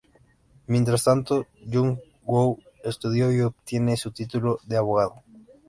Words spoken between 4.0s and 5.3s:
título de abogado.